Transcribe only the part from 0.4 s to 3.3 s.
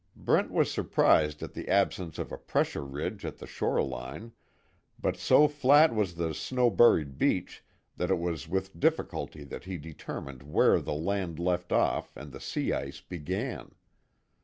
was surprised at the absence of a pressure ridge